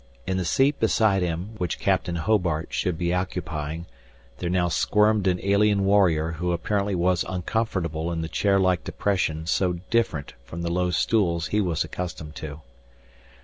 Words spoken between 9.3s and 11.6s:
so different from the low stools